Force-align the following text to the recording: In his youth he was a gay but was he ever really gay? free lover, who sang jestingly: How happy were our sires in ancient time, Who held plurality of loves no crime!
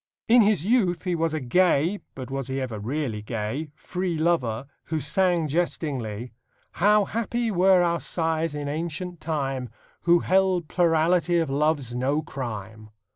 In 0.27 0.41
his 0.41 0.65
youth 0.65 1.03
he 1.03 1.13
was 1.13 1.31
a 1.31 1.39
gay 1.39 1.99
but 2.15 2.31
was 2.31 2.47
he 2.47 2.59
ever 2.59 2.79
really 2.79 3.21
gay? 3.21 3.69
free 3.75 4.17
lover, 4.17 4.65
who 4.85 4.99
sang 4.99 5.47
jestingly: 5.47 6.31
How 6.71 7.05
happy 7.05 7.51
were 7.51 7.83
our 7.83 7.99
sires 7.99 8.55
in 8.55 8.67
ancient 8.67 9.21
time, 9.21 9.69
Who 10.05 10.21
held 10.21 10.67
plurality 10.67 11.37
of 11.37 11.51
loves 11.51 11.93
no 11.93 12.23
crime! 12.23 12.89